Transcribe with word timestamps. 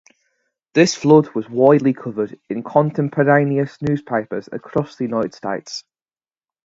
This 0.73 0.95
flood 0.95 1.29
was 1.35 1.47
widely 1.47 1.93
covered 1.93 2.39
in 2.49 2.63
contemporaneous 2.63 3.79
newspapers 3.83 4.49
across 4.51 4.95
the 4.95 5.03
United 5.03 5.35
States. 5.35 5.83